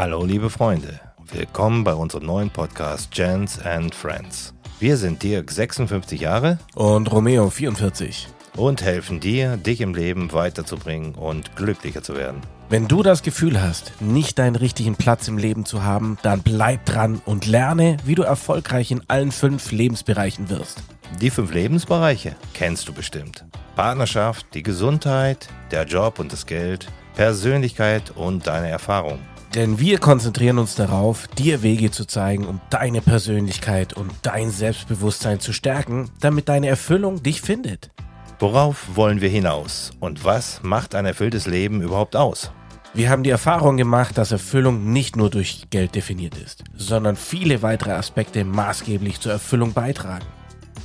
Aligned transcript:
Hallo 0.00 0.24
liebe 0.24 0.48
Freunde, 0.48 0.98
willkommen 1.30 1.84
bei 1.84 1.92
unserem 1.92 2.24
neuen 2.24 2.48
Podcast 2.48 3.10
Gents 3.10 3.60
and 3.60 3.94
Friends. 3.94 4.54
Wir 4.78 4.96
sind 4.96 5.22
Dirk 5.22 5.50
56 5.50 6.22
Jahre 6.22 6.58
Und 6.74 7.12
Romeo 7.12 7.50
44. 7.50 8.26
und 8.56 8.80
helfen 8.80 9.20
dir, 9.20 9.58
dich 9.58 9.82
im 9.82 9.92
Leben 9.92 10.32
weiterzubringen 10.32 11.14
und 11.14 11.54
glücklicher 11.54 12.02
zu 12.02 12.16
werden. 12.16 12.40
Wenn 12.70 12.88
du 12.88 13.02
das 13.02 13.22
Gefühl 13.22 13.60
hast, 13.60 13.92
nicht 14.00 14.38
deinen 14.38 14.56
richtigen 14.56 14.96
Platz 14.96 15.28
im 15.28 15.36
Leben 15.36 15.66
zu 15.66 15.84
haben, 15.84 16.16
dann 16.22 16.40
bleib 16.40 16.86
dran 16.86 17.20
und 17.26 17.44
lerne, 17.46 17.98
wie 18.06 18.14
du 18.14 18.22
erfolgreich 18.22 18.90
in 18.90 19.02
allen 19.08 19.32
fünf 19.32 19.70
Lebensbereichen 19.70 20.48
wirst. 20.48 20.82
Die 21.20 21.28
fünf 21.28 21.52
Lebensbereiche 21.52 22.36
kennst 22.54 22.88
du 22.88 22.94
bestimmt. 22.94 23.44
Partnerschaft, 23.76 24.46
die 24.54 24.62
Gesundheit, 24.62 25.48
der 25.70 25.84
Job 25.84 26.18
und 26.20 26.32
das 26.32 26.46
Geld, 26.46 26.86
Persönlichkeit 27.14 28.12
und 28.16 28.46
deine 28.46 28.68
Erfahrung. 28.68 29.18
Denn 29.54 29.80
wir 29.80 29.98
konzentrieren 29.98 30.58
uns 30.58 30.76
darauf, 30.76 31.26
dir 31.26 31.62
Wege 31.62 31.90
zu 31.90 32.04
zeigen, 32.04 32.46
um 32.46 32.60
deine 32.70 33.00
Persönlichkeit 33.00 33.92
und 33.92 34.12
dein 34.22 34.50
Selbstbewusstsein 34.50 35.40
zu 35.40 35.52
stärken, 35.52 36.08
damit 36.20 36.48
deine 36.48 36.68
Erfüllung 36.68 37.22
dich 37.22 37.40
findet. 37.40 37.90
Worauf 38.38 38.94
wollen 38.94 39.20
wir 39.20 39.28
hinaus 39.28 39.90
und 39.98 40.24
was 40.24 40.62
macht 40.62 40.94
ein 40.94 41.04
erfülltes 41.04 41.46
Leben 41.46 41.82
überhaupt 41.82 42.14
aus? 42.14 42.52
Wir 42.94 43.10
haben 43.10 43.22
die 43.22 43.30
Erfahrung 43.30 43.76
gemacht, 43.76 44.18
dass 44.18 44.32
Erfüllung 44.32 44.92
nicht 44.92 45.16
nur 45.16 45.30
durch 45.30 45.66
Geld 45.70 45.94
definiert 45.94 46.36
ist, 46.36 46.64
sondern 46.74 47.16
viele 47.16 47.62
weitere 47.62 47.92
Aspekte 47.92 48.44
maßgeblich 48.44 49.20
zur 49.20 49.32
Erfüllung 49.32 49.72
beitragen. 49.72 50.26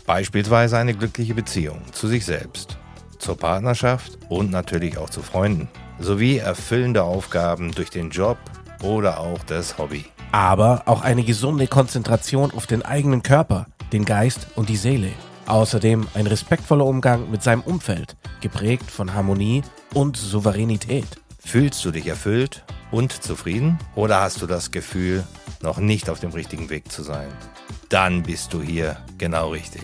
Beispielsweise 0.06 0.78
eine 0.78 0.94
glückliche 0.94 1.34
Beziehung 1.34 1.82
zu 1.92 2.08
sich 2.08 2.26
selbst, 2.26 2.78
zur 3.18 3.38
Partnerschaft 3.38 4.20
und 4.30 4.52
natürlich 4.52 4.98
auch 4.98 5.10
zu 5.10 5.22
Freunden, 5.22 5.68
sowie 6.00 6.38
erfüllende 6.38 7.04
Aufgaben 7.04 7.72
durch 7.72 7.90
den 7.90 8.10
Job 8.10 8.38
oder 8.84 9.20
auch 9.20 9.40
das 9.48 9.78
Hobby. 9.78 10.06
aber 10.32 10.84
auch 10.86 11.02
eine 11.02 11.24
gesunde 11.24 11.68
Konzentration 11.68 12.52
auf 12.52 12.68
den 12.68 12.82
eigenen 12.82 13.24
Körper, 13.24 13.68
den 13.94 14.04
Geist 14.04 14.48
und 14.56 14.68
die 14.68 14.76
Seele. 14.76 15.12
Außerdem 15.48 16.08
ein 16.14 16.28
respektvoller 16.28 16.86
Umgang 16.86 17.32
mit 17.32 17.42
seinem 17.42 17.62
Umfeld, 17.62 18.18
geprägt 18.42 18.92
von 18.92 19.14
Harmonie 19.14 19.62
und 19.94 20.18
Souveränität. 20.18 21.08
Fühlst 21.40 21.86
du 21.86 21.92
dich 21.92 22.08
erfüllt 22.08 22.64
und 22.92 23.12
zufrieden 23.24 23.78
oder 23.96 24.22
hast 24.22 24.42
du 24.42 24.48
das 24.48 24.72
Gefühl, 24.72 25.24
noch 25.62 25.78
nicht 25.78 26.10
auf 26.10 26.20
dem 26.20 26.32
richtigen 26.32 26.70
Weg 26.70 26.92
zu 26.92 27.04
sein? 27.04 27.28
Dann 27.90 28.24
bist 28.24 28.52
du 28.54 28.62
hier 28.62 28.98
genau 29.18 29.50
richtig. 29.52 29.84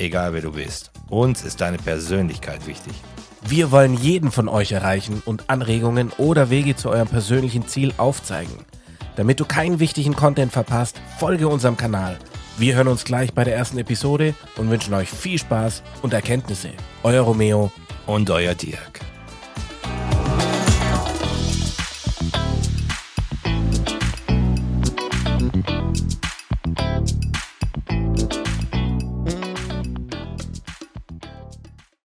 Egal 0.00 0.32
wer 0.32 0.40
du 0.40 0.52
bist. 0.52 0.90
Uns 1.10 1.44
ist 1.44 1.60
deine 1.60 1.76
Persönlichkeit 1.76 2.66
wichtig. 2.66 2.94
Wir 3.42 3.70
wollen 3.70 3.92
jeden 3.92 4.30
von 4.30 4.48
euch 4.48 4.72
erreichen 4.72 5.22
und 5.26 5.50
Anregungen 5.50 6.10
oder 6.16 6.48
Wege 6.48 6.74
zu 6.74 6.88
eurem 6.88 7.06
persönlichen 7.06 7.68
Ziel 7.68 7.92
aufzeigen. 7.98 8.64
Damit 9.16 9.40
du 9.40 9.44
keinen 9.44 9.78
wichtigen 9.78 10.16
Content 10.16 10.52
verpasst, 10.52 10.98
folge 11.18 11.48
unserem 11.48 11.76
Kanal. 11.76 12.18
Wir 12.56 12.76
hören 12.76 12.88
uns 12.88 13.04
gleich 13.04 13.34
bei 13.34 13.44
der 13.44 13.54
ersten 13.54 13.76
Episode 13.76 14.34
und 14.56 14.70
wünschen 14.70 14.94
euch 14.94 15.10
viel 15.10 15.38
Spaß 15.38 15.82
und 16.00 16.14
Erkenntnisse. 16.14 16.70
Euer 17.02 17.20
Romeo 17.20 17.70
Und 18.06 18.30
euer 18.30 18.54
Dirk. 18.54 19.00